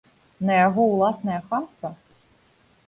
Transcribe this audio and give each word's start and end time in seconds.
На 0.49 0.53
яго 0.67 0.81
ўласнае 0.93 1.39
хамства? 1.53 1.95